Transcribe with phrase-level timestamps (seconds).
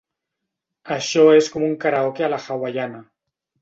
[0.95, 3.09] Això és com un karaoke a la hawaiiana.